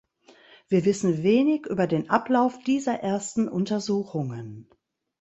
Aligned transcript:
Wir 0.67 0.83
wissen 0.85 1.21
wenig 1.21 1.67
über 1.67 1.85
den 1.85 2.09
Ablauf 2.09 2.57
dieser 2.63 3.01
ersten 3.01 3.47
Untersuchungen. 3.47 4.67